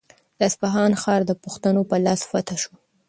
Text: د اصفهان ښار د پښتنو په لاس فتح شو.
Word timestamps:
د 0.37 0.39
اصفهان 0.49 0.91
ښار 1.01 1.21
د 1.27 1.31
پښتنو 1.43 1.81
په 1.89 1.95
لاس 2.05 2.21
فتح 2.31 2.55
شو. 2.63 2.73